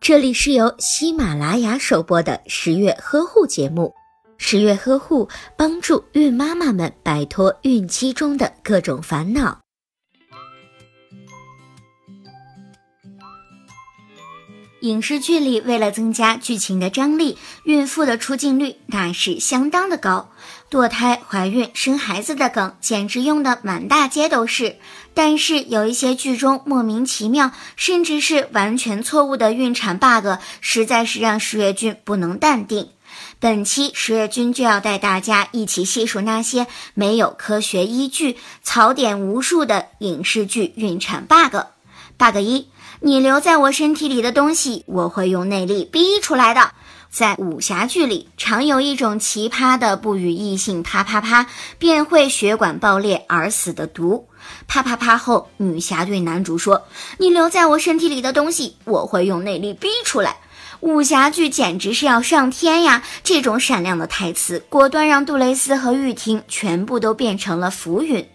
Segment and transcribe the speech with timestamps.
[0.00, 3.94] 这里是由喜马拉雅首播的十月呵护节目。
[4.36, 9.60] 十月呵护帮助孕妈妈们摆脱孕期中的各种烦恼。
[14.82, 20.30] 影视剧里为了增加剧情的张力，孕妇的出镜率那是相当的高。
[20.74, 24.74] 堕胎、怀孕、生孩子的梗简直用的满大街都是，
[25.14, 32.88] 但是有一些剧中莫名其妙，甚至是完全错误的孕产 bug，实在是让十月君不能淡定。
[33.38, 41.56] 本期十月君就要带大家一起细数那些没有科学依据、槽点无数的影视剧孕产 bug。
[42.18, 42.66] bug 一：
[43.00, 46.72] 你留在我身体里的东西，我会用内力逼出来的。
[47.10, 51.46] 在武侠剧里，常有一种奇葩的不与异性啪啪啪
[51.78, 54.26] 便会血管爆裂而死的毒。
[54.66, 56.82] 啪啪啪后，女侠对男主说
[57.18, 60.38] ：“你留在我身体里的东西，我会用内力逼出来。”
[60.80, 63.02] 武侠剧简直是要上天呀！
[63.22, 68.26] 这种闪亮的台词，果断让杜蕾斯和玉婷全部都变成了浮云。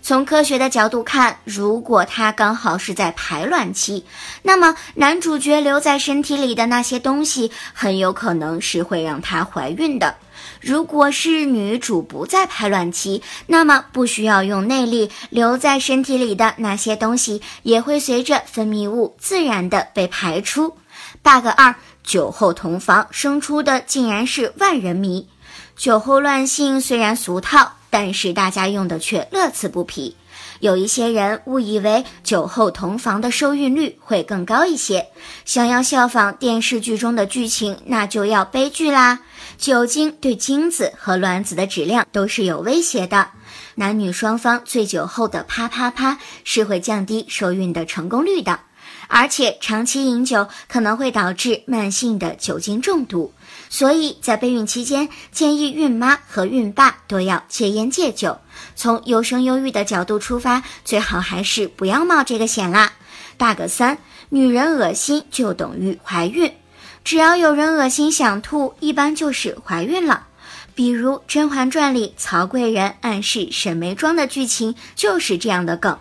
[0.00, 4.04] 从科学的角度看，如果她刚好是在排卵期，
[4.42, 10.14] 那么男主角留在身体里的那些东西，很有可能是会让她怀孕的。
[10.60, 20.76] 如果是女主不在排卵期，那么不需要用内力，留在身体里的那些东西也会随着分泌物自然的被排出。
[21.22, 25.28] bug 二：酒后同房生出的竟然是万人迷。
[25.76, 27.77] 酒后乱性虽然俗套。
[27.90, 30.16] 但是大家用的却乐此不疲，
[30.60, 35.08] 有一些人误以为酒后同房的受孕率会更高一些，
[35.44, 39.20] 想要效仿电视剧中的剧情，那就要悲剧啦！
[39.56, 43.30] 酒精对精子和卵子的质量都是有威胁的，
[43.76, 48.60] 男女双方醉酒后的啪啪啪是会降低受孕的成功率的。
[49.06, 53.32] 而且长期饮酒可能会导致慢性的酒精中毒，
[53.70, 58.38] 所以在备孕期间，建议孕妈和孕爸都要戒烟戒酒。
[58.76, 62.92] 从优生优育的角度出发，最好还是不要冒这个险啦。
[63.38, 66.52] bug 三：女人恶心就等于怀孕，
[67.04, 70.26] 只要有人恶心想吐，一般就是怀孕了。
[70.74, 75.98] 比如《甄嬛传》里曹贵人暗示沈眉庄的剧情就是这样的梗。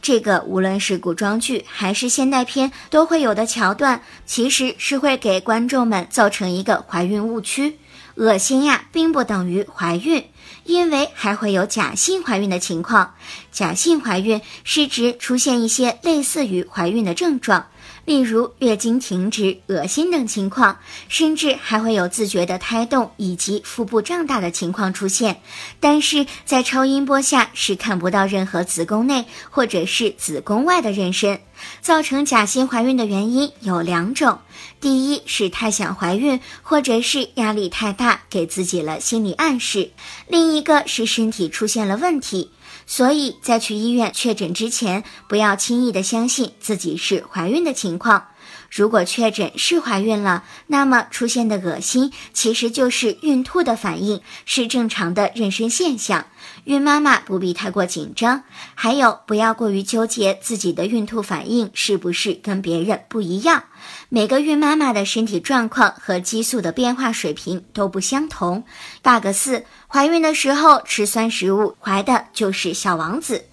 [0.00, 7.78] 这个无论是古装剧还是现代片都会有的桥段，其实是会给观众们造成一个怀孕误区。
[8.14, 10.24] 恶心呀，并不等于怀孕，
[10.64, 13.14] 因为还会有假性怀孕的情况。
[13.52, 17.66] 假性怀孕是指出现一些类似于怀孕的症状。
[18.04, 25.42] 例如月经停止、恶心等情况，甚至还会有自觉的胎动以及腹部胀大的情况出现，
[25.78, 31.38] 但是在超音波下是看不到任何子宫内或者是子宫外的妊娠。
[31.82, 34.38] 造成假性怀孕的原因有两种，
[34.80, 39.90] 第一是太想怀孕，或者是压力太大，给自己了心理暗示；
[40.28, 42.52] 另另一个是身体出现了问题。
[42.86, 48.28] 所以在去医院确诊之前，不要轻易的相信自己是怀孕的情况。
[48.70, 56.26] 如果确诊是怀孕了，那么出现的恶心其实就是孕吐的反应，是正常的妊娠现象。
[56.64, 58.44] 孕妈妈不必太过紧张，
[58.74, 63.64] 还有不要过于纠结自己的孕吐反应是不是跟别人不一样。
[64.08, 68.64] 每个孕妈妈的身体状况和激素的变化水平都不相同。
[69.02, 73.47] bug 四，怀孕的时候吃酸食物，怀的就是小王子。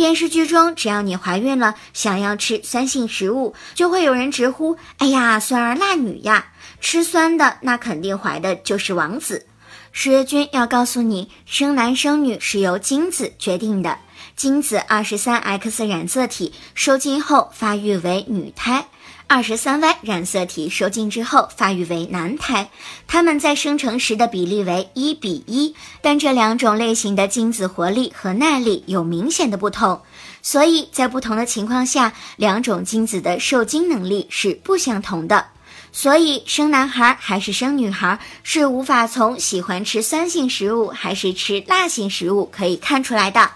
[0.00, 6.46] 电视剧中，只要你怀孕了，想要吃酸性食物，就会有人直呼：“哎呀，酸儿辣女呀！”
[6.80, 9.44] 吃酸的，那肯定怀的就是王子。
[9.92, 13.98] 十月君要告诉你，生男生女是由精子决定的，
[14.40, 18.86] 精子二十三 X 染色体受精后发育为女胎。
[19.26, 22.70] 二十三 Y 染色体受精之后发育为男胎，
[23.06, 30.00] 它们在生成时的比例为一比一，但这两种类型的精子活力和耐力有明显的不同，
[30.40, 35.48] 所以在不同的情况下，两种精子的受精能力是不相同的。
[35.92, 43.50] 所以生男孩还是生女孩是无法从喜欢吃酸性食物还是吃辣性食物可以看出来的。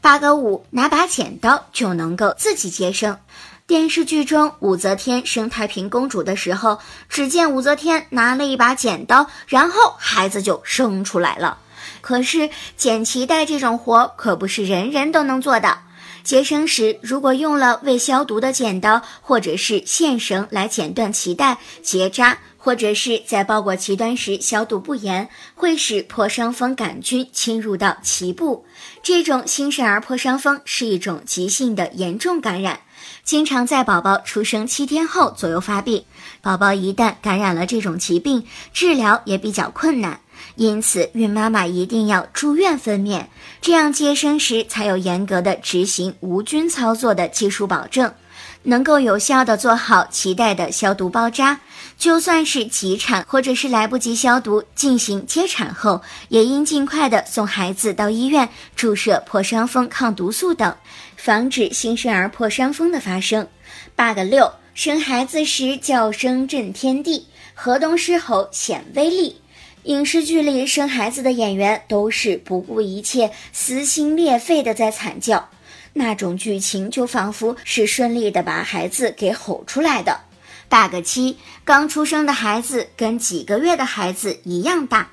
[0.00, 3.18] 八个五，拿把剪刀就能够自己接生。
[3.66, 6.78] 电视剧中，武则天生太平公主的时候，
[7.08, 11.58] 只见武则天拿了一把剪刀，然后孩子就生出来了。
[12.00, 15.78] 可是剪脐带这种活可不是人人都能做的。
[16.22, 28.66] 接生时，如果用了未消毒的剪刀或者是线绳来剪断脐带、结扎，或者是在包裹脐端时消毒不严，会使破伤风杆菌侵入到脐部。
[29.02, 32.80] 这种新生儿破伤风是一种急性的严重感染。
[33.24, 36.04] 经常在宝宝出生七天后左右发病。
[36.42, 40.20] 宝宝一旦感染了这种疾病，治疗也比较困难，
[40.56, 43.26] 因此孕妈妈一定要住院分娩，
[43.60, 48.12] 这样接生时才有严格的执行无菌操作的技术保证。
[48.64, 51.60] 能够有效的做好脐带的消毒包扎，
[51.96, 60.76] 就算是急产或者是来不及消毒进行接产后，也应尽快的送孩子到医院注射破伤风抗毒素等，
[61.16, 63.46] 防止新生儿破伤风的发生。
[63.96, 69.40] bug 六，生孩子时叫声震天地，河东狮吼显威力。
[69.84, 75.48] 影视剧里生孩子的演员都是不顾一切、撕心裂肺的在惨叫。
[75.94, 80.20] 那种剧情就仿佛是顺利的把孩子给吼出来的。
[80.68, 85.08] bug 七，刚出生的孩子跟几个月的孩子一样大。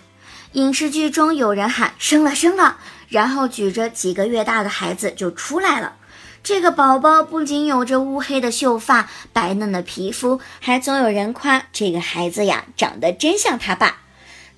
[0.52, 2.78] 影视剧中有人喊生了生了，
[3.08, 5.96] 然后举着几个月大的孩子就出来了。
[6.44, 14.02] 这个宝宝不仅有着乌黑的秀发、白嫩的皮肤，还总有人夸这个孩子呀长得真像他爸。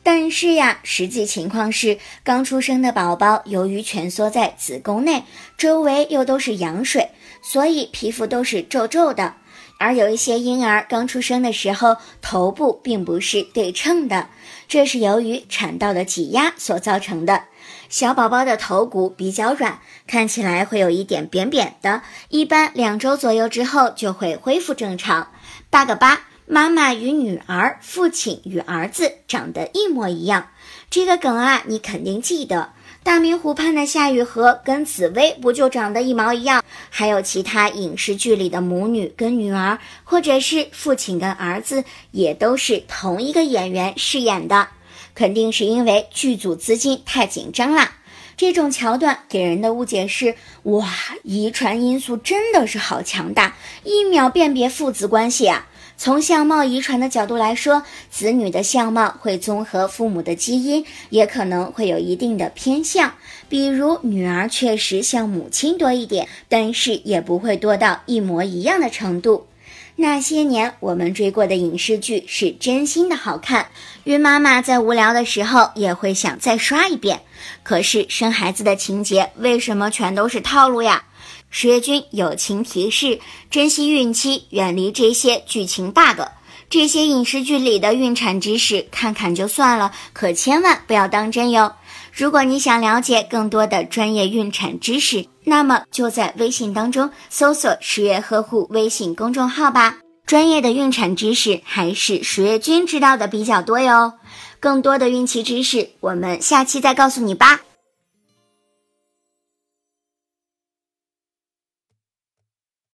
[0.09, 5.25] 但是呀，实际情况是，刚出生的宝宝由于蜷缩在子宫内，
[5.57, 7.09] 周围又都是羊水，
[7.42, 9.33] 所以皮肤都是皱皱的。
[9.77, 14.30] 而有一些婴儿刚出生的时候，头部并不是对称的，
[14.69, 17.44] 这是由于产道的挤压所造成的。
[17.89, 25.33] 小宝宝的头骨比较软，看起来会有一点扁扁的，一般两周左右之后就会恢复正常。
[25.69, 26.21] 八个八。
[26.50, 30.48] 妈妈与女儿，父亲与儿子长得一模一样，
[30.90, 32.72] 这个梗啊，你肯定记得。
[33.04, 36.64] 大明湖畔的夏雨荷跟紫薇不就长得一毛一样？
[36.90, 44.70] 还有其他影视剧里的母女跟女儿，或者是父亲跟儿子，也都是同一个演员饰演的，
[45.14, 47.97] 肯定是因为剧组资金太紧张啦。
[48.38, 50.88] 这种桥段给人的误解是：哇，
[51.24, 55.66] 遗传因素真的是好强大，一秒辨别父子关系啊！
[55.98, 57.81] 从相貌遗传的角度来说，
[58.12, 63.16] 子女的相貌会综合父母的基因，也可能会有一定的偏向。
[63.50, 69.48] 比如女儿确实像母亲多一点，但是也不会多到一模一样的程度。
[69.96, 73.68] 那些年我们追过的影视剧是真心的好看，
[74.04, 77.22] 孕妈妈在无聊的时候也会想再刷一遍。
[77.64, 81.04] 可是生孩子的情节为什么全都是套路呀？
[81.50, 83.19] 十月君友情提示：
[83.50, 86.22] 珍惜孕期，远离这些剧情 bug。
[86.69, 91.74] 这些影视剧里的孕产知识，看看就算了，可千万不要当真哟。
[92.18, 99.98] 如果你想了解更多的专业孕产知识，那么就在微信当中搜索“十月呵护”微信公众号吧。
[100.25, 104.14] 专业的孕产知识还是十月君知道的比较多哟。
[104.60, 107.60] 更多的孕期知识，我们下期再告诉你吧。